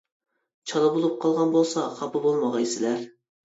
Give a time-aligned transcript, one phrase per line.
[0.71, 3.09] چالا بولۇپ قالغان بولسا خاپا بولمىغايسىلەر.